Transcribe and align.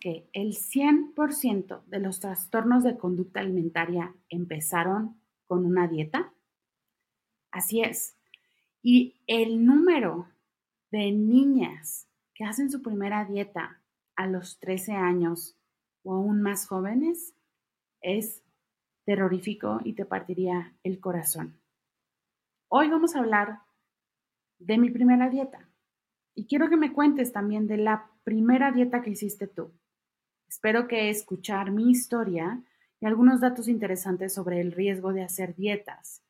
que 0.00 0.28
el 0.32 0.54
100% 0.54 1.84
de 1.84 2.00
los 2.00 2.20
trastornos 2.20 2.82
de 2.82 2.96
conducta 2.96 3.40
alimentaria 3.40 4.14
empezaron 4.28 5.20
con 5.46 5.64
una 5.64 5.86
dieta? 5.86 6.32
Así 7.50 7.82
es. 7.82 8.16
Y 8.82 9.20
el 9.26 9.64
número 9.64 10.28
de 10.90 11.12
niñas 11.12 12.08
que 12.34 12.44
hacen 12.44 12.70
su 12.70 12.82
primera 12.82 13.24
dieta 13.24 13.82
a 14.16 14.26
los 14.26 14.58
13 14.58 14.92
años 14.92 15.56
o 16.02 16.14
aún 16.14 16.40
más 16.40 16.66
jóvenes 16.66 17.34
es 18.00 18.42
terrorífico 19.04 19.80
y 19.84 19.92
te 19.94 20.06
partiría 20.06 20.74
el 20.82 21.00
corazón. 21.00 21.60
Hoy 22.68 22.88
vamos 22.88 23.14
a 23.14 23.18
hablar 23.18 23.60
de 24.58 24.78
mi 24.78 24.90
primera 24.90 25.28
dieta 25.28 25.68
y 26.34 26.46
quiero 26.46 26.70
que 26.70 26.76
me 26.76 26.92
cuentes 26.92 27.32
también 27.32 27.66
de 27.66 27.76
la 27.76 28.10
primera 28.24 28.72
dieta 28.72 29.02
que 29.02 29.10
hiciste 29.10 29.46
tú. 29.46 29.72
Espero 30.50 30.88
que 30.88 31.10
escuchar 31.10 31.70
mi 31.70 31.92
historia 31.92 32.60
y 33.00 33.06
algunos 33.06 33.40
datos 33.40 33.68
interesantes 33.68 34.34
sobre 34.34 34.60
el 34.60 34.72
riesgo 34.72 35.12
de 35.12 35.22
hacer 35.22 35.54
dietas. 35.54 36.24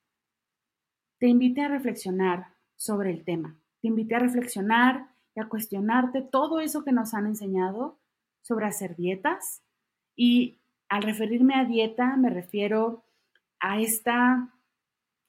Te 1.18 1.26
invité 1.26 1.62
a 1.62 1.68
reflexionar 1.68 2.48
sobre 2.76 3.10
el 3.10 3.24
tema. 3.24 3.56
Te 3.80 3.88
invité 3.88 4.16
a 4.16 4.18
reflexionar 4.18 5.08
y 5.34 5.40
a 5.40 5.48
cuestionarte 5.48 6.20
todo 6.20 6.60
eso 6.60 6.84
que 6.84 6.92
nos 6.92 7.14
han 7.14 7.24
enseñado 7.24 7.98
sobre 8.42 8.66
hacer 8.66 8.94
dietas. 8.94 9.62
Y 10.14 10.60
al 10.90 11.02
referirme 11.02 11.54
a 11.54 11.64
dieta 11.64 12.14
me 12.16 12.28
refiero 12.28 13.02
a 13.58 13.80
esta 13.80 14.52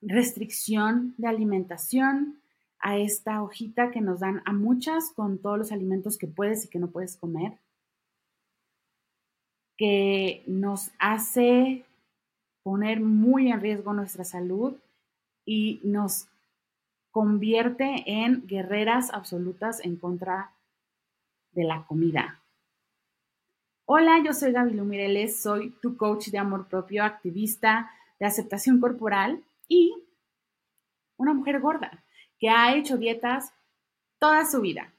restricción 0.01 1.15
de 1.17 1.29
alimentación, 1.29 2.41
a 2.79 2.97
esta 2.97 3.41
hojita 3.41 3.89
que 3.89 4.01
nos 4.01 4.19
dan 4.19 4.41
a 4.43 4.51
muchas 4.51 5.13
con 5.15 5.41
todos 5.41 5.57
los 5.57 5.71
alimentos 5.71 6.17
que 6.17 6.27
puedes 6.27 6.65
y 6.65 6.67
que 6.69 6.79
no 6.79 6.91
puedes 6.91 7.15
comer, 7.15 7.57
que 9.81 10.43
nos 10.45 10.91
hace 10.99 11.87
poner 12.61 12.99
muy 12.99 13.51
en 13.51 13.61
riesgo 13.61 13.93
nuestra 13.93 14.23
salud 14.23 14.75
y 15.43 15.81
nos 15.83 16.27
convierte 17.09 18.03
en 18.05 18.45
guerreras 18.45 19.11
absolutas 19.11 19.83
en 19.83 19.95
contra 19.95 20.51
de 21.53 21.63
la 21.63 21.83
comida. 21.87 22.43
Hola, 23.85 24.21
yo 24.23 24.33
soy 24.33 24.51
Gaby 24.51 24.79
Mireles, 24.81 25.41
soy 25.41 25.71
tu 25.81 25.97
coach 25.97 26.27
de 26.27 26.37
amor 26.37 26.67
propio, 26.67 27.03
activista 27.03 27.89
de 28.19 28.27
aceptación 28.27 28.79
corporal 28.79 29.43
y 29.67 29.95
una 31.17 31.33
mujer 31.33 31.59
gorda 31.59 32.03
que 32.37 32.51
ha 32.51 32.75
hecho 32.75 32.97
dietas 32.97 33.51
toda 34.19 34.45
su 34.45 34.61
vida. 34.61 34.93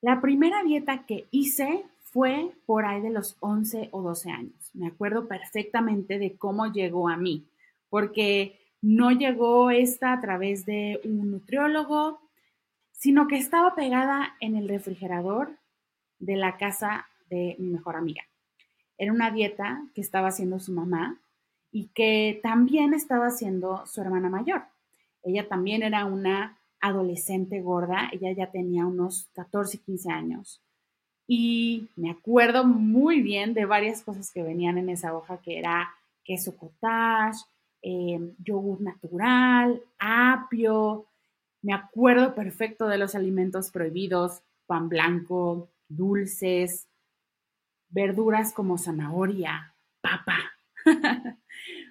La 0.00 0.20
primera 0.20 0.62
dieta 0.62 1.04
que 1.04 1.26
hice 1.32 1.84
fue 2.10 2.52
por 2.66 2.84
ahí 2.84 3.00
de 3.00 3.10
los 3.10 3.36
11 3.40 3.88
o 3.92 4.02
12 4.02 4.30
años. 4.30 4.70
Me 4.74 4.88
acuerdo 4.88 5.28
perfectamente 5.28 6.18
de 6.18 6.36
cómo 6.36 6.66
llegó 6.72 7.08
a 7.08 7.16
mí, 7.16 7.46
porque 7.88 8.58
no 8.82 9.12
llegó 9.12 9.70
esta 9.70 10.12
a 10.12 10.20
través 10.20 10.66
de 10.66 11.00
un 11.04 11.30
nutriólogo, 11.30 12.20
sino 12.92 13.28
que 13.28 13.36
estaba 13.36 13.74
pegada 13.74 14.36
en 14.40 14.56
el 14.56 14.68
refrigerador 14.68 15.56
de 16.18 16.36
la 16.36 16.56
casa 16.56 17.06
de 17.28 17.56
mi 17.58 17.68
mejor 17.68 17.96
amiga. 17.96 18.22
Era 18.98 19.12
una 19.12 19.30
dieta 19.30 19.82
que 19.94 20.00
estaba 20.00 20.28
haciendo 20.28 20.58
su 20.58 20.72
mamá 20.72 21.20
y 21.70 21.88
que 21.94 22.40
también 22.42 22.92
estaba 22.92 23.28
haciendo 23.28 23.86
su 23.86 24.00
hermana 24.00 24.28
mayor. 24.28 24.64
Ella 25.22 25.48
también 25.48 25.82
era 25.82 26.04
una 26.04 26.58
adolescente 26.80 27.60
gorda, 27.60 28.10
ella 28.12 28.32
ya 28.32 28.50
tenía 28.50 28.86
unos 28.86 29.28
14, 29.34 29.78
15 29.78 30.10
años. 30.10 30.62
Y 31.32 31.88
me 31.94 32.10
acuerdo 32.10 32.64
muy 32.64 33.22
bien 33.22 33.54
de 33.54 33.64
varias 33.64 34.02
cosas 34.02 34.32
que 34.32 34.42
venían 34.42 34.78
en 34.78 34.88
esa 34.88 35.14
hoja, 35.14 35.40
que 35.40 35.60
era 35.60 35.94
queso 36.24 36.56
cottage, 36.56 37.38
eh, 37.82 38.18
yogur 38.44 38.80
natural, 38.80 39.80
apio. 40.00 41.06
Me 41.62 41.72
acuerdo 41.72 42.34
perfecto 42.34 42.88
de 42.88 42.98
los 42.98 43.14
alimentos 43.14 43.70
prohibidos, 43.70 44.42
pan 44.66 44.88
blanco, 44.88 45.70
dulces, 45.88 46.88
verduras 47.90 48.52
como 48.52 48.76
zanahoria, 48.76 49.76
papa, 50.00 50.36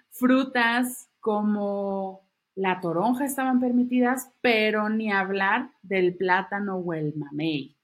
frutas 0.09 1.07
como 1.22 2.28
la 2.55 2.81
toronja 2.81 3.23
estaban 3.23 3.61
permitidas, 3.61 4.33
pero 4.41 4.89
ni 4.89 5.13
hablar 5.13 5.69
del 5.81 6.13
plátano 6.17 6.75
o 6.75 6.94
el 6.94 7.16
mamey. 7.16 7.78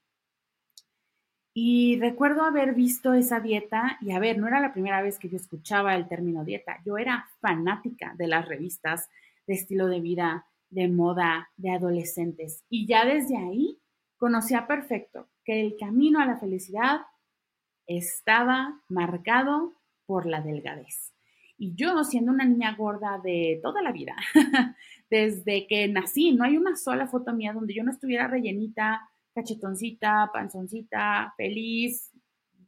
Y 1.58 1.98
recuerdo 2.00 2.42
haber 2.42 2.74
visto 2.74 3.14
esa 3.14 3.40
dieta 3.40 3.96
y 4.02 4.10
a 4.12 4.18
ver, 4.18 4.36
no 4.36 4.46
era 4.46 4.60
la 4.60 4.74
primera 4.74 5.00
vez 5.00 5.18
que 5.18 5.30
yo 5.30 5.38
escuchaba 5.38 5.94
el 5.94 6.06
término 6.06 6.44
dieta, 6.44 6.82
yo 6.84 6.98
era 6.98 7.30
fanática 7.40 8.14
de 8.18 8.26
las 8.26 8.46
revistas 8.46 9.08
de 9.46 9.54
estilo 9.54 9.86
de 9.86 10.00
vida, 10.00 10.44
de 10.68 10.88
moda, 10.88 11.48
de 11.56 11.70
adolescentes. 11.70 12.62
Y 12.68 12.86
ya 12.86 13.06
desde 13.06 13.38
ahí 13.38 13.78
conocía 14.18 14.66
perfecto 14.66 15.28
que 15.46 15.62
el 15.62 15.78
camino 15.80 16.20
a 16.20 16.26
la 16.26 16.36
felicidad 16.36 17.06
estaba 17.86 18.82
marcado 18.90 19.72
por 20.04 20.26
la 20.26 20.42
delgadez. 20.42 21.14
Y 21.56 21.74
yo, 21.74 22.04
siendo 22.04 22.32
una 22.32 22.44
niña 22.44 22.74
gorda 22.76 23.18
de 23.24 23.60
toda 23.62 23.80
la 23.80 23.92
vida, 23.92 24.14
desde 25.10 25.66
que 25.66 25.88
nací, 25.88 26.32
no 26.32 26.44
hay 26.44 26.58
una 26.58 26.76
sola 26.76 27.06
foto 27.06 27.32
mía 27.32 27.54
donde 27.54 27.72
yo 27.72 27.82
no 27.82 27.92
estuviera 27.92 28.28
rellenita, 28.28 29.08
cachetoncita, 29.36 30.30
panzoncita, 30.32 31.34
feliz, 31.36 32.10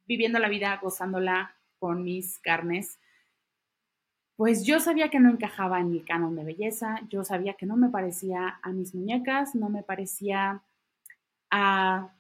viviendo 0.06 0.38
la 0.38 0.50
vida, 0.50 0.78
gozándola 0.82 1.56
con 1.78 2.02
mis 2.02 2.38
carnes. 2.40 2.98
Pues 4.36 4.66
yo 4.66 4.78
sabía 4.78 5.08
que 5.08 5.18
no 5.18 5.30
encajaba 5.30 5.80
en 5.80 5.92
el 5.92 6.04
canon 6.04 6.36
de 6.36 6.44
belleza, 6.44 7.00
yo 7.08 7.24
sabía 7.24 7.54
que 7.54 7.64
no 7.64 7.76
me 7.76 7.88
parecía 7.88 8.60
a 8.62 8.70
mis 8.70 8.94
muñecas, 8.94 9.54
no 9.54 9.70
me 9.70 9.82
parecía 9.82 10.62
a 11.50 12.14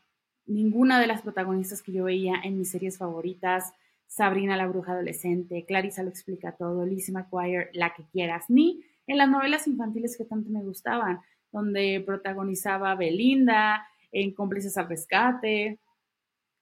ninguna 0.46 0.98
de 0.98 1.06
las 1.06 1.20
protagonistas 1.20 1.82
que 1.82 1.92
yo 1.92 2.04
veía 2.04 2.40
en 2.42 2.58
mis 2.58 2.70
series 2.70 2.96
favoritas, 2.96 3.74
Sabrina 4.06 4.56
la 4.56 4.66
bruja 4.66 4.92
adolescente, 4.92 5.66
Clarissa 5.66 6.02
lo 6.02 6.08
explica 6.08 6.52
todo, 6.52 6.86
Lizzie 6.86 7.12
McGuire, 7.12 7.68
la 7.74 7.92
que 7.92 8.04
quieras, 8.04 8.46
ni 8.48 8.82
en 9.06 9.18
las 9.18 9.28
novelas 9.28 9.66
infantiles 9.66 10.16
que 10.16 10.24
tanto 10.24 10.48
me 10.48 10.62
gustaban, 10.62 11.20
donde 11.52 12.02
protagonizaba 12.04 12.94
Belinda, 12.94 13.86
en 14.12 14.34
Cómplices 14.34 14.76
al 14.76 14.88
Rescate, 14.88 15.78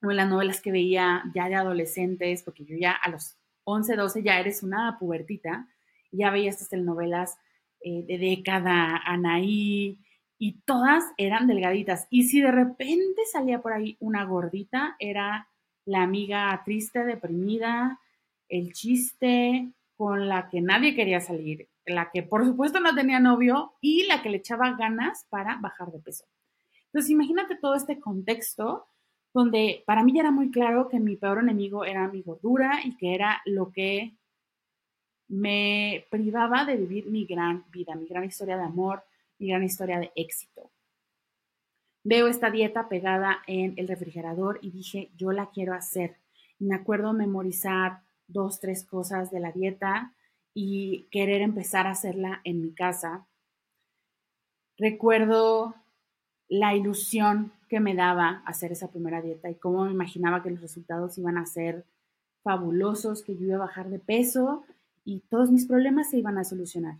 o 0.03 0.11
en 0.11 0.17
las 0.17 0.29
novelas 0.29 0.61
que 0.61 0.73
veía 0.73 1.25
ya 1.35 1.49
de 1.49 1.55
adolescentes, 1.55 2.43
porque 2.43 2.65
yo 2.65 2.77
ya 2.79 2.93
a 2.93 3.11
los 3.11 3.37
11, 3.65 3.97
12 3.97 4.23
ya 4.23 4.39
eres 4.39 4.63
una 4.63 4.97
pubertita, 4.99 5.69
ya 6.13 6.31
veía 6.31 6.51
estas 6.51 6.69
telenovelas 6.69 7.39
eh, 7.81 8.05
de 8.07 8.19
década, 8.19 9.01
Anaí, 9.05 9.99
y 10.39 10.61
todas 10.65 11.05
eran 11.17 11.47
delgaditas. 11.47 12.07
Y 12.11 12.25
si 12.25 12.41
de 12.41 12.53
repente 12.53 13.23
salía 13.31 13.63
por 13.63 13.73
ahí 13.73 13.97
una 14.01 14.25
gordita, 14.25 14.97
era 14.99 15.49
la 15.85 16.03
amiga 16.03 16.61
triste, 16.65 17.05
deprimida, 17.05 18.01
el 18.49 18.73
chiste 18.73 19.73
con 19.97 20.29
la 20.29 20.49
que 20.51 20.61
nadie 20.61 20.95
quería 20.95 21.21
salir, 21.21 21.69
la 21.87 22.11
que 22.11 22.23
por 22.23 22.45
supuesto 22.45 22.81
no 22.81 22.95
tenía 22.95 23.19
novio 23.19 23.75
y 23.81 24.07
la 24.07 24.23
que 24.23 24.31
le 24.31 24.39
echaba 24.39 24.77
ganas 24.77 25.27
para 25.31 25.57
bajar 25.57 25.91
de 25.91 26.01
peso. 26.01 26.27
Entonces 26.97 27.11
imagínate 27.11 27.57
todo 27.57 27.75
este 27.75 28.01
contexto 28.01 28.87
donde 29.35 29.85
para 29.85 30.03
mí 30.03 30.15
ya 30.15 30.21
era 30.21 30.31
muy 30.31 30.51
claro 30.51 30.89
que 30.89 30.99
mi 30.99 31.15
peor 31.15 31.41
enemigo 31.41 31.85
era 31.85 32.09
mi 32.09 32.23
gordura 32.23 32.81
y 32.83 32.97
que 32.97 33.15
era 33.15 33.43
lo 33.45 33.71
que 33.71 34.17
me 35.29 36.07
privaba 36.11 36.65
de 36.65 36.77
vivir 36.77 37.05
mi 37.05 37.27
gran 37.27 37.67
vida, 37.71 37.95
mi 37.97 38.07
gran 38.07 38.25
historia 38.25 38.57
de 38.57 38.63
amor, 38.63 39.05
mi 39.39 39.49
gran 39.49 39.63
historia 39.63 39.99
de 39.99 40.11
éxito. 40.17 40.71
Veo 42.03 42.29
esta 42.29 42.51
dieta 42.51 42.89
pegada 42.89 43.43
en 43.47 43.75
el 43.77 43.89
refrigerador 43.89 44.59
y 44.63 44.71
dije, 44.71 45.11
yo 45.19 45.33
la 45.33 45.51
quiero 45.51 45.75
hacer. 45.75 46.17
me 46.59 46.77
acuerdo 46.77 47.13
memorizar 47.13 48.01
dos, 48.27 48.59
tres 48.59 48.87
cosas 48.87 49.31
de 49.31 49.41
la 49.41 49.53
dieta 49.53 50.15
y 50.55 51.09
querer 51.11 51.43
empezar 51.43 51.87
a 51.87 51.91
hacerla 51.91 52.41
en 52.45 52.63
mi 52.63 52.73
casa. 52.73 53.27
Recuerdo 54.79 55.75
la 56.49 56.75
ilusión 56.75 57.53
que 57.69 57.81
me 57.81 57.95
daba 57.95 58.43
hacer 58.47 58.73
esa 58.73 58.91
primera 58.91 59.21
dieta 59.21 59.51
y 59.51 59.57
cómo 59.57 59.85
me 59.85 59.93
imaginaba 59.93 60.43
que 60.43 60.51
los 60.51 60.61
resultados 60.61 61.19
iban 61.19 61.39
a 61.39 61.47
ser 61.47 61.85
fabulosos, 62.43 63.23
que 63.23 63.37
yo 63.37 63.47
iba 63.47 63.57
a 63.57 63.67
bajar 63.67 63.91
de 63.91 63.99
peso 63.99 64.65
y 65.05 65.21
todos 65.29 65.51
mis 65.51 65.67
problemas 65.67 66.11
se 66.11 66.19
iban 66.19 66.39
a 66.39 66.45
solucionar. 66.45 66.99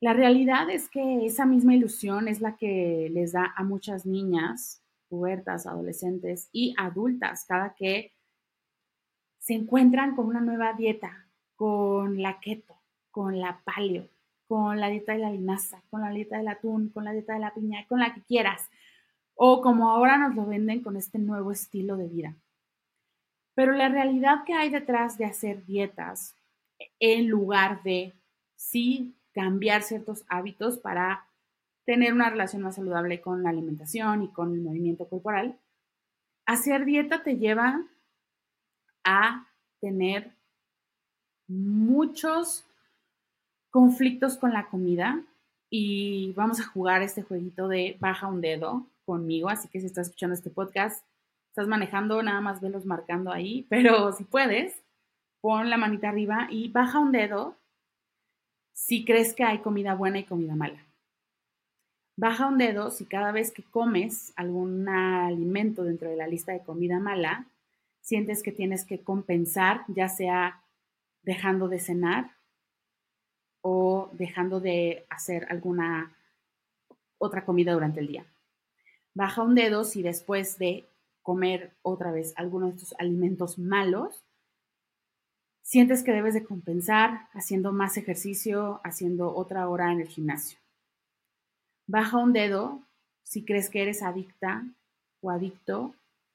La 0.00 0.12
realidad 0.12 0.70
es 0.70 0.88
que 0.88 1.24
esa 1.24 1.46
misma 1.46 1.74
ilusión 1.74 2.28
es 2.28 2.40
la 2.40 2.56
que 2.56 3.10
les 3.12 3.32
da 3.32 3.52
a 3.56 3.62
muchas 3.62 4.06
niñas, 4.06 4.82
pubertas, 5.08 5.66
adolescentes 5.66 6.48
y 6.52 6.74
adultas 6.78 7.44
cada 7.46 7.74
que 7.74 8.12
se 9.38 9.54
encuentran 9.54 10.16
con 10.16 10.26
una 10.26 10.40
nueva 10.40 10.72
dieta, 10.72 11.28
con 11.56 12.20
la 12.20 12.40
keto, 12.40 12.74
con 13.10 13.38
la 13.38 13.60
paleo, 13.64 14.08
con 14.54 14.78
la 14.78 14.86
dieta 14.88 15.14
de 15.14 15.18
la 15.18 15.32
linaza, 15.32 15.82
con 15.90 16.00
la 16.00 16.10
dieta 16.10 16.38
del 16.38 16.46
atún, 16.46 16.88
con 16.90 17.02
la 17.02 17.10
dieta 17.10 17.34
de 17.34 17.40
la 17.40 17.52
piña, 17.52 17.84
con 17.88 17.98
la 17.98 18.14
que 18.14 18.22
quieras. 18.22 18.70
O 19.34 19.60
como 19.60 19.90
ahora 19.90 20.16
nos 20.16 20.36
lo 20.36 20.46
venden 20.46 20.80
con 20.80 20.96
este 20.96 21.18
nuevo 21.18 21.50
estilo 21.50 21.96
de 21.96 22.06
vida. 22.06 22.36
Pero 23.56 23.72
la 23.72 23.88
realidad 23.88 24.44
que 24.46 24.54
hay 24.54 24.70
detrás 24.70 25.18
de 25.18 25.24
hacer 25.24 25.66
dietas, 25.66 26.36
en 27.00 27.26
lugar 27.26 27.82
de 27.82 28.12
sí 28.54 29.16
cambiar 29.32 29.82
ciertos 29.82 30.24
hábitos 30.28 30.78
para 30.78 31.26
tener 31.84 32.12
una 32.12 32.30
relación 32.30 32.62
más 32.62 32.76
saludable 32.76 33.20
con 33.20 33.42
la 33.42 33.50
alimentación 33.50 34.22
y 34.22 34.28
con 34.28 34.54
el 34.54 34.60
movimiento 34.60 35.08
corporal, 35.08 35.58
hacer 36.46 36.84
dieta 36.84 37.24
te 37.24 37.38
lleva 37.38 37.84
a 39.02 39.48
tener 39.80 40.30
muchos 41.48 42.64
conflictos 43.74 44.38
con 44.38 44.52
la 44.52 44.68
comida 44.68 45.20
y 45.68 46.32
vamos 46.34 46.60
a 46.60 46.64
jugar 46.64 47.02
este 47.02 47.22
jueguito 47.22 47.66
de 47.66 47.96
baja 47.98 48.28
un 48.28 48.40
dedo 48.40 48.86
conmigo, 49.04 49.48
así 49.48 49.66
que 49.66 49.80
si 49.80 49.86
estás 49.86 50.06
escuchando 50.06 50.32
este 50.32 50.48
podcast, 50.48 51.04
estás 51.48 51.66
manejando, 51.66 52.22
nada 52.22 52.40
más 52.40 52.60
velos 52.60 52.86
marcando 52.86 53.32
ahí, 53.32 53.66
pero 53.68 54.12
si 54.12 54.22
puedes, 54.22 54.80
pon 55.40 55.70
la 55.70 55.76
manita 55.76 56.08
arriba 56.08 56.46
y 56.52 56.68
baja 56.68 57.00
un 57.00 57.10
dedo 57.10 57.56
si 58.74 59.04
crees 59.04 59.34
que 59.34 59.42
hay 59.42 59.58
comida 59.58 59.96
buena 59.96 60.20
y 60.20 60.24
comida 60.24 60.54
mala. 60.54 60.86
Baja 62.16 62.46
un 62.46 62.58
dedo 62.58 62.92
si 62.92 63.06
cada 63.06 63.32
vez 63.32 63.50
que 63.50 63.64
comes 63.64 64.32
algún 64.36 64.88
alimento 64.88 65.82
dentro 65.82 66.10
de 66.10 66.16
la 66.16 66.28
lista 66.28 66.52
de 66.52 66.62
comida 66.62 67.00
mala, 67.00 67.48
sientes 68.02 68.44
que 68.44 68.52
tienes 68.52 68.84
que 68.84 69.02
compensar, 69.02 69.84
ya 69.88 70.08
sea 70.08 70.62
dejando 71.24 71.66
de 71.66 71.80
cenar 71.80 72.30
o 73.66 74.10
dejando 74.12 74.60
de 74.60 75.06
hacer 75.08 75.46
alguna 75.48 76.14
otra 77.16 77.46
comida 77.46 77.72
durante 77.72 78.00
el 78.00 78.08
día. 78.08 78.26
Baja 79.14 79.42
un 79.42 79.54
dedo 79.54 79.84
si 79.84 80.02
después 80.02 80.58
de 80.58 80.84
comer 81.22 81.72
otra 81.80 82.12
vez 82.12 82.34
alguno 82.36 82.66
de 82.66 82.72
estos 82.74 82.94
alimentos 82.98 83.58
malos, 83.58 84.22
sientes 85.62 86.02
que 86.02 86.12
debes 86.12 86.34
de 86.34 86.44
compensar 86.44 87.28
haciendo 87.32 87.72
más 87.72 87.96
ejercicio, 87.96 88.82
haciendo 88.84 89.34
otra 89.34 89.66
hora 89.66 89.90
en 89.92 90.00
el 90.00 90.08
gimnasio. 90.08 90.58
Baja 91.86 92.18
un 92.18 92.34
dedo 92.34 92.82
si 93.22 93.46
crees 93.46 93.70
que 93.70 93.80
eres 93.80 94.02
adicta 94.02 94.66
o 95.22 95.30
adicto 95.30 95.94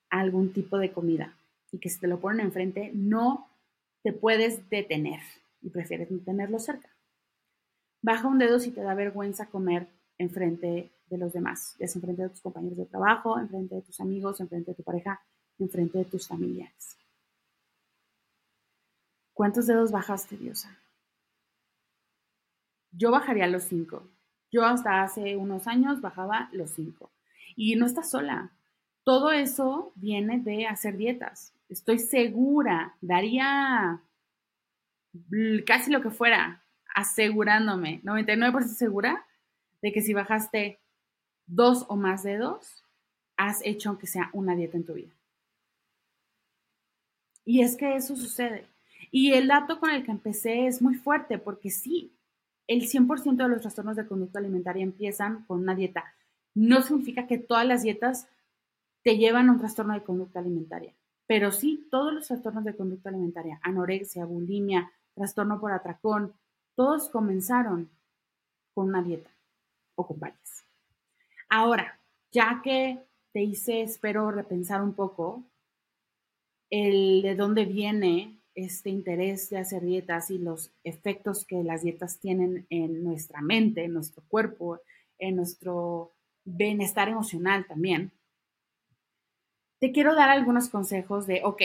a 0.09 0.21
algún 0.21 0.51
tipo 0.51 0.79
de 0.79 0.91
comida 0.91 1.35
y 1.71 1.77
que 1.77 1.89
si 1.89 1.99
te 1.99 2.07
lo 2.07 2.19
ponen 2.19 2.47
enfrente 2.47 2.89
no 2.95 3.47
te 4.01 4.13
puedes 4.13 4.67
detener 4.71 5.19
y 5.61 5.69
prefieres 5.69 6.07
tenerlo 6.25 6.57
cerca. 6.57 6.89
Baja 8.01 8.27
un 8.27 8.37
dedo 8.37 8.59
si 8.59 8.71
te 8.71 8.81
da 8.81 8.93
vergüenza 8.93 9.49
comer 9.49 9.87
enfrente 10.17 10.91
de 11.07 11.17
los 11.17 11.33
demás, 11.33 11.75
es 11.79 11.95
enfrente 11.95 12.21
de 12.23 12.29
tus 12.29 12.41
compañeros 12.41 12.77
de 12.77 12.85
trabajo, 12.85 13.39
enfrente 13.39 13.75
de 13.75 13.81
tus 13.81 13.99
amigos, 13.99 14.39
enfrente 14.39 14.71
de 14.71 14.75
tu 14.75 14.83
pareja, 14.83 15.21
enfrente 15.57 15.97
de 15.97 16.05
tus 16.05 16.27
familiares. 16.27 16.97
¿Cuántos 19.33 19.67
dedos 19.67 19.91
bajaste, 19.91 20.37
Diosa? 20.37 20.77
Yo 22.91 23.11
bajaría 23.11 23.47
los 23.47 23.63
cinco. 23.63 24.07
Yo 24.51 24.65
hasta 24.65 25.03
hace 25.03 25.37
unos 25.37 25.67
años 25.67 26.01
bajaba 26.01 26.49
los 26.51 26.71
cinco. 26.71 27.11
Y 27.55 27.75
no 27.75 27.85
estás 27.85 28.09
sola. 28.09 28.51
Todo 29.03 29.31
eso 29.31 29.91
viene 29.95 30.39
de 30.39 30.67
hacer 30.67 30.97
dietas. 30.97 31.53
Estoy 31.69 31.99
segura, 31.99 32.95
daría 33.01 34.01
casi 35.65 35.91
lo 35.91 36.01
que 36.01 36.09
fuera 36.09 36.63
asegurándome, 36.95 38.01
99% 38.03 38.67
segura, 38.67 39.25
de 39.81 39.91
que 39.91 40.01
si 40.01 40.13
bajaste 40.13 40.79
dos 41.47 41.85
o 41.87 41.95
más 41.95 42.23
dedos, 42.23 42.83
has 43.37 43.61
hecho 43.65 43.89
aunque 43.89 44.07
sea 44.07 44.29
una 44.33 44.55
dieta 44.55 44.77
en 44.77 44.85
tu 44.85 44.93
vida. 44.93 45.11
Y 47.45 47.61
es 47.61 47.77
que 47.77 47.95
eso 47.95 48.15
sucede. 48.15 48.65
Y 49.11 49.33
el 49.33 49.47
dato 49.47 49.79
con 49.79 49.89
el 49.89 50.03
que 50.03 50.11
empecé 50.11 50.67
es 50.67 50.81
muy 50.81 50.95
fuerte 50.95 51.39
porque 51.39 51.71
sí, 51.71 52.13
el 52.67 52.81
100% 52.83 53.37
de 53.37 53.49
los 53.49 53.61
trastornos 53.61 53.95
de 53.95 54.05
conducta 54.05 54.39
alimentaria 54.39 54.83
empiezan 54.83 55.43
con 55.45 55.59
una 55.59 55.73
dieta. 55.73 56.13
No 56.53 56.81
significa 56.81 57.25
que 57.25 57.39
todas 57.39 57.65
las 57.65 57.81
dietas 57.81 58.27
te 59.03 59.17
llevan 59.17 59.49
a 59.49 59.53
un 59.53 59.59
trastorno 59.59 59.93
de 59.93 60.03
conducta 60.03 60.39
alimentaria, 60.39 60.93
pero 61.25 61.51
sí 61.51 61.87
todos 61.89 62.13
los 62.13 62.27
trastornos 62.27 62.65
de 62.65 62.75
conducta 62.75 63.09
alimentaria, 63.09 63.59
anorexia, 63.63 64.25
bulimia, 64.25 64.91
trastorno 65.15 65.59
por 65.59 65.71
atracón, 65.71 66.33
todos 66.79 67.09
comenzaron 67.09 67.89
con 68.73 68.87
una 68.87 69.03
dieta 69.03 69.29
o 69.95 70.07
con 70.07 70.17
varias. 70.17 70.63
Ahora, 71.49 71.99
ya 72.31 72.61
que 72.63 73.03
te 73.33 73.43
hice, 73.43 73.81
espero, 73.81 74.31
repensar 74.31 74.81
un 74.81 74.93
poco 74.93 75.43
el 76.69 77.21
de 77.21 77.35
dónde 77.35 77.65
viene 77.65 78.39
este 78.55 78.91
interés 78.91 79.49
de 79.49 79.57
hacer 79.57 79.81
dietas 79.81 80.31
y 80.31 80.37
los 80.37 80.71
efectos 80.85 81.43
que 81.43 81.65
las 81.65 81.81
dietas 81.81 82.17
tienen 82.21 82.65
en 82.69 83.03
nuestra 83.03 83.41
mente, 83.41 83.83
en 83.83 83.91
nuestro 83.91 84.23
cuerpo, 84.29 84.79
en 85.17 85.35
nuestro 85.35 86.13
bienestar 86.45 87.09
emocional 87.09 87.67
también, 87.67 88.13
te 89.81 89.91
quiero 89.91 90.15
dar 90.15 90.29
algunos 90.29 90.69
consejos 90.69 91.27
de, 91.27 91.41
ok, 91.43 91.61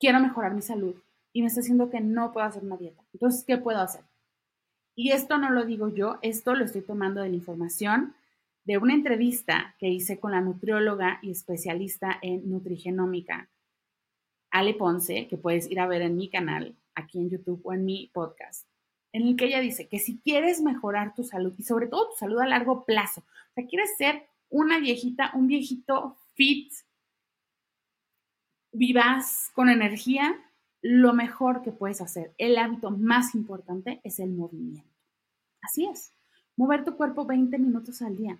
quiero 0.00 0.18
mejorar 0.18 0.54
mi 0.54 0.62
salud, 0.62 0.96
y 1.38 1.40
me 1.40 1.46
está 1.46 1.60
diciendo 1.60 1.88
que 1.88 2.00
no 2.00 2.32
puedo 2.32 2.44
hacer 2.44 2.64
una 2.64 2.76
dieta. 2.76 3.00
Entonces, 3.12 3.44
¿qué 3.44 3.58
puedo 3.58 3.78
hacer? 3.78 4.02
Y 4.96 5.12
esto 5.12 5.38
no 5.38 5.50
lo 5.50 5.64
digo 5.64 5.88
yo, 5.88 6.18
esto 6.20 6.56
lo 6.56 6.64
estoy 6.64 6.82
tomando 6.82 7.22
de 7.22 7.28
la 7.28 7.36
información 7.36 8.16
de 8.64 8.76
una 8.76 8.92
entrevista 8.92 9.76
que 9.78 9.88
hice 9.88 10.18
con 10.18 10.32
la 10.32 10.40
nutrióloga 10.40 11.20
y 11.22 11.30
especialista 11.30 12.18
en 12.22 12.50
nutrigenómica, 12.50 13.48
Ale 14.50 14.74
Ponce, 14.74 15.28
que 15.28 15.36
puedes 15.36 15.70
ir 15.70 15.78
a 15.78 15.86
ver 15.86 16.02
en 16.02 16.16
mi 16.16 16.28
canal, 16.28 16.74
aquí 16.96 17.20
en 17.20 17.30
YouTube 17.30 17.60
o 17.62 17.72
en 17.72 17.84
mi 17.84 18.10
podcast, 18.12 18.66
en 19.12 19.22
el 19.22 19.36
que 19.36 19.44
ella 19.44 19.60
dice 19.60 19.86
que 19.86 20.00
si 20.00 20.18
quieres 20.18 20.60
mejorar 20.60 21.14
tu 21.14 21.22
salud 21.22 21.54
y 21.56 21.62
sobre 21.62 21.86
todo 21.86 22.10
tu 22.10 22.16
salud 22.16 22.40
a 22.40 22.46
largo 22.46 22.84
plazo, 22.84 23.20
o 23.20 23.54
sea, 23.54 23.64
quieres 23.64 23.96
ser 23.96 24.26
una 24.48 24.80
viejita, 24.80 25.30
un 25.34 25.46
viejito 25.46 26.16
fit, 26.34 26.72
vivaz, 28.72 29.52
con 29.54 29.68
energía, 29.68 30.36
lo 30.82 31.12
mejor 31.12 31.62
que 31.62 31.72
puedes 31.72 32.00
hacer, 32.00 32.34
el 32.38 32.56
hábito 32.56 32.90
más 32.90 33.34
importante 33.34 34.00
es 34.04 34.20
el 34.20 34.30
movimiento. 34.30 34.88
Así 35.60 35.86
es, 35.86 36.12
mover 36.56 36.84
tu 36.84 36.96
cuerpo 36.96 37.26
20 37.26 37.58
minutos 37.58 38.00
al 38.02 38.16
día, 38.16 38.38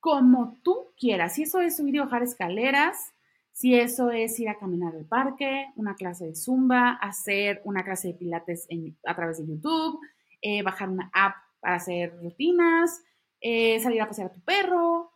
como 0.00 0.58
tú 0.62 0.92
quieras. 0.98 1.34
Si 1.34 1.42
eso 1.42 1.60
es 1.60 1.76
subir 1.76 1.96
y 1.96 1.98
bajar 1.98 2.22
escaleras, 2.22 3.12
si 3.52 3.74
eso 3.74 4.10
es 4.10 4.38
ir 4.40 4.48
a 4.48 4.58
caminar 4.58 4.94
al 4.94 5.04
parque, 5.04 5.66
una 5.76 5.94
clase 5.94 6.26
de 6.26 6.34
zumba, 6.34 6.94
hacer 6.94 7.60
una 7.64 7.84
clase 7.84 8.08
de 8.08 8.14
pilates 8.14 8.66
a 9.06 9.14
través 9.14 9.38
de 9.38 9.46
YouTube, 9.46 10.00
eh, 10.42 10.62
bajar 10.62 10.88
una 10.88 11.10
app 11.12 11.36
para 11.60 11.76
hacer 11.76 12.18
rutinas, 12.20 13.02
eh, 13.40 13.78
salir 13.80 14.02
a 14.02 14.08
pasear 14.08 14.28
a 14.28 14.32
tu 14.32 14.40
perro, 14.40 15.12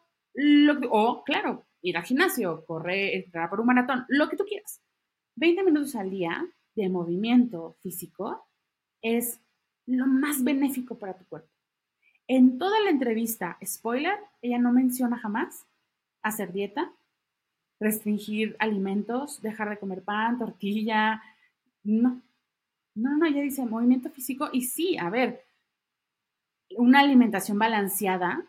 o 0.91 1.25
claro, 1.25 1.67
ir 1.83 1.97
al 1.97 2.05
gimnasio, 2.05 2.65
correr, 2.65 3.15
entrar 3.15 3.51
por 3.51 3.61
un 3.61 3.67
maratón, 3.67 4.05
lo 4.09 4.29
que 4.29 4.37
tú 4.37 4.45
quieras. 4.45 4.81
20 5.37 5.65
minutos 5.65 5.97
al 5.97 6.11
día 6.11 6.47
de 6.83 6.89
movimiento 6.89 7.77
físico 7.81 8.47
es 9.03 9.41
lo 9.87 10.07
más 10.07 10.45
benéfico 10.45 10.97
para 10.99 11.17
tu 11.17 11.25
cuerpo. 11.27 11.49
En 12.27 12.59
toda 12.59 12.79
la 12.81 12.91
entrevista, 12.91 13.59
spoiler, 13.65 14.17
ella 14.43 14.59
no 14.59 14.73
menciona 14.73 15.19
jamás 15.19 15.67
hacer 16.23 16.53
dieta, 16.53 16.93
restringir 17.81 18.57
alimentos, 18.59 19.41
dejar 19.41 19.71
de 19.71 19.79
comer 19.79 20.03
pan, 20.03 20.39
tortilla, 20.39 21.23
no. 21.83 22.23
No, 22.95 23.17
no, 23.17 23.27
ella 23.27 23.43
dice 23.43 23.65
movimiento 23.65 24.11
físico 24.11 24.51
y 24.53 24.63
sí, 24.63 24.99
a 24.99 25.09
ver, 25.09 25.45
una 26.77 27.01
alimentación 27.01 27.59
balanceada, 27.59 28.45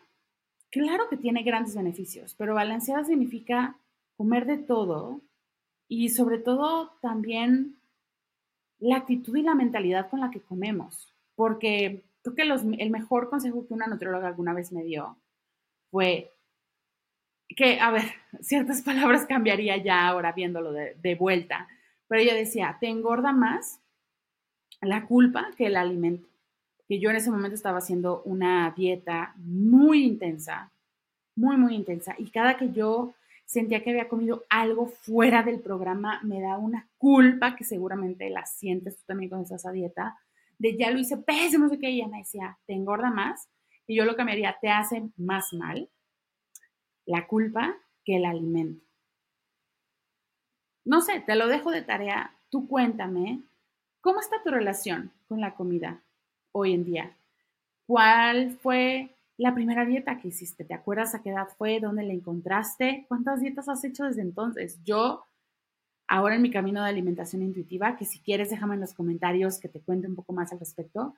claro 0.70 1.08
que 1.08 1.16
tiene 1.16 1.42
grandes 1.42 1.74
beneficios, 1.74 2.34
pero 2.34 2.54
balanceada 2.54 3.04
significa 3.04 3.78
comer 4.16 4.46
de 4.46 4.58
todo 4.58 5.20
y 5.88 6.10
sobre 6.10 6.38
todo 6.38 6.92
también 7.00 7.79
la 8.80 8.96
actitud 8.96 9.36
y 9.36 9.42
la 9.42 9.54
mentalidad 9.54 10.10
con 10.10 10.20
la 10.20 10.30
que 10.30 10.40
comemos. 10.40 11.14
Porque 11.34 12.02
creo 12.22 12.34
que 12.34 12.42
el 12.82 12.90
mejor 12.90 13.30
consejo 13.30 13.66
que 13.66 13.74
una 13.74 13.86
nutrióloga 13.86 14.28
alguna 14.28 14.52
vez 14.52 14.72
me 14.72 14.82
dio 14.82 15.16
fue 15.90 16.32
que, 17.48 17.80
a 17.80 17.90
ver, 17.90 18.04
ciertas 18.40 18.82
palabras 18.82 19.26
cambiaría 19.26 19.76
ya 19.76 20.08
ahora 20.08 20.32
viéndolo 20.32 20.72
de, 20.72 20.96
de 21.00 21.14
vuelta, 21.14 21.68
pero 22.08 22.22
ella 22.22 22.34
decía, 22.34 22.76
te 22.80 22.88
engorda 22.88 23.32
más 23.32 23.80
la 24.80 25.06
culpa 25.06 25.50
que 25.56 25.66
el 25.66 25.76
alimento. 25.76 26.28
Que 26.88 26.98
yo 26.98 27.10
en 27.10 27.16
ese 27.16 27.30
momento 27.30 27.54
estaba 27.54 27.78
haciendo 27.78 28.22
una 28.24 28.72
dieta 28.76 29.34
muy 29.36 30.04
intensa, 30.04 30.72
muy, 31.36 31.56
muy 31.56 31.74
intensa, 31.74 32.14
y 32.18 32.30
cada 32.30 32.56
que 32.56 32.72
yo 32.72 33.14
sentía 33.50 33.82
que 33.82 33.90
había 33.90 34.08
comido 34.08 34.44
algo 34.48 34.86
fuera 34.86 35.42
del 35.42 35.58
programa, 35.58 36.20
me 36.22 36.40
da 36.40 36.56
una 36.56 36.88
culpa 36.98 37.56
que 37.56 37.64
seguramente 37.64 38.30
la 38.30 38.46
sientes 38.46 38.98
tú 38.98 39.02
también 39.06 39.28
con 39.28 39.40
esa 39.40 39.72
dieta, 39.72 40.16
de 40.56 40.76
ya 40.76 40.92
lo 40.92 41.00
hice 41.00 41.16
pésimo, 41.16 41.64
no 41.64 41.70
sé 41.70 41.80
qué, 41.80 41.90
y 41.90 41.98
ella 42.00 42.08
me 42.08 42.18
decía, 42.18 42.56
te 42.66 42.74
engorda 42.74 43.10
más, 43.10 43.48
y 43.88 43.96
yo 43.96 44.04
lo 44.04 44.14
cambiaría, 44.14 44.56
te 44.60 44.68
hace 44.68 45.02
más 45.16 45.52
mal 45.52 45.90
la 47.06 47.26
culpa 47.26 47.76
que 48.04 48.18
el 48.18 48.24
alimento. 48.24 48.84
no 50.84 51.00
sé, 51.00 51.20
te 51.20 51.34
lo 51.34 51.48
dejo 51.48 51.72
de 51.72 51.82
tarea. 51.82 52.32
Tú 52.50 52.68
cuéntame, 52.68 53.42
¿cómo 54.00 54.20
está 54.20 54.40
tu 54.44 54.50
relación 54.50 55.10
con 55.26 55.40
la 55.40 55.54
comida 55.54 56.00
hoy 56.52 56.72
en 56.72 56.84
día? 56.84 57.16
¿Cuál 57.86 58.52
fue 58.62 59.10
la 59.40 59.54
primera 59.54 59.86
dieta 59.86 60.18
que 60.18 60.28
hiciste? 60.28 60.64
¿Te 60.64 60.74
acuerdas 60.74 61.14
a 61.14 61.22
qué 61.22 61.30
edad 61.30 61.48
fue? 61.56 61.80
¿Dónde 61.80 62.02
la 62.02 62.12
encontraste? 62.12 63.06
¿Cuántas 63.08 63.40
dietas 63.40 63.70
has 63.70 63.82
hecho 63.84 64.04
desde 64.04 64.20
entonces? 64.20 64.78
Yo, 64.84 65.24
ahora 66.06 66.34
en 66.34 66.42
mi 66.42 66.50
camino 66.50 66.82
de 66.82 66.90
alimentación 66.90 67.40
intuitiva, 67.40 67.96
que 67.96 68.04
si 68.04 68.20
quieres 68.20 68.50
déjame 68.50 68.74
en 68.74 68.82
los 68.82 68.92
comentarios 68.92 69.58
que 69.58 69.70
te 69.70 69.80
cuente 69.80 70.08
un 70.08 70.14
poco 70.14 70.34
más 70.34 70.52
al 70.52 70.58
respecto, 70.58 71.14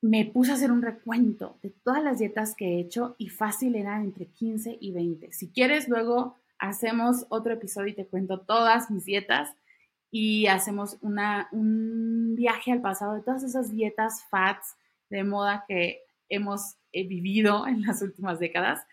me 0.00 0.24
puse 0.24 0.52
a 0.52 0.54
hacer 0.54 0.70
un 0.70 0.82
recuento 0.82 1.58
de 1.64 1.70
todas 1.70 2.04
las 2.04 2.20
dietas 2.20 2.54
que 2.54 2.76
he 2.76 2.80
hecho 2.80 3.16
y 3.18 3.28
fácil 3.28 3.74
eran 3.74 4.04
entre 4.04 4.26
15 4.26 4.78
y 4.80 4.92
20. 4.92 5.32
Si 5.32 5.50
quieres, 5.50 5.88
luego 5.88 6.36
hacemos 6.60 7.26
otro 7.28 7.54
episodio 7.54 7.88
y 7.88 7.96
te 7.96 8.06
cuento 8.06 8.42
todas 8.42 8.88
mis 8.88 9.04
dietas 9.04 9.50
y 10.12 10.46
hacemos 10.46 10.96
una, 11.00 11.48
un 11.50 12.36
viaje 12.36 12.70
al 12.70 12.82
pasado 12.82 13.14
de 13.14 13.22
todas 13.22 13.42
esas 13.42 13.72
dietas 13.72 14.22
fats 14.30 14.76
de 15.10 15.24
moda 15.24 15.64
que 15.66 16.05
hemos 16.28 16.76
eh, 16.92 17.06
vivido 17.06 17.66
en 17.68 17.82
las 17.82 18.02
últimas 18.02 18.38
décadas. 18.38 18.84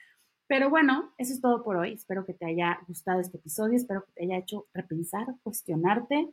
Pero 0.47 0.69
bueno, 0.69 1.13
eso 1.17 1.33
es 1.33 1.41
todo 1.41 1.63
por 1.63 1.77
hoy. 1.77 1.93
Espero 1.93 2.25
que 2.25 2.33
te 2.33 2.45
haya 2.45 2.79
gustado 2.87 3.19
este 3.19 3.37
episodio, 3.37 3.75
espero 3.75 4.05
que 4.05 4.11
te 4.11 4.23
haya 4.23 4.37
hecho 4.37 4.67
repensar, 4.73 5.25
cuestionarte. 5.41 6.29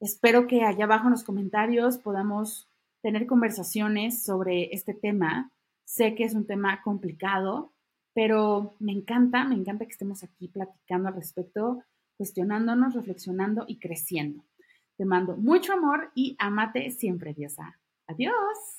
Espero 0.00 0.46
que 0.46 0.62
allá 0.62 0.84
abajo 0.84 1.06
en 1.06 1.12
los 1.12 1.24
comentarios 1.24 1.98
podamos 1.98 2.68
tener 3.02 3.26
conversaciones 3.26 4.22
sobre 4.22 4.74
este 4.74 4.94
tema. 4.94 5.50
Sé 5.84 6.14
que 6.14 6.24
es 6.24 6.34
un 6.34 6.46
tema 6.46 6.82
complicado, 6.82 7.72
pero 8.14 8.74
me 8.78 8.92
encanta, 8.92 9.44
me 9.44 9.54
encanta 9.54 9.86
que 9.86 9.92
estemos 9.92 10.22
aquí 10.22 10.48
platicando 10.48 11.08
al 11.08 11.14
respecto, 11.14 11.82
cuestionándonos, 12.16 12.94
reflexionando 12.94 13.64
y 13.66 13.78
creciendo. 13.78 14.44
Te 14.96 15.04
mando 15.04 15.36
mucho 15.36 15.72
amor 15.72 16.10
y 16.14 16.36
amate 16.38 16.90
siempre, 16.90 17.32
Diosa. 17.32 17.78
Adiós. 18.08 18.77